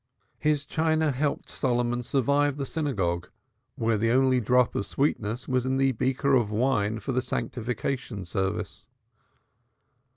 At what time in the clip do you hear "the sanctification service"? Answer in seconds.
7.11-8.87